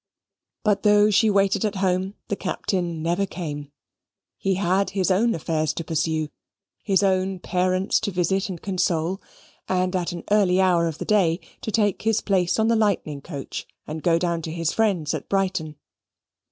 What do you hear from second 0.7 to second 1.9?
though she waited at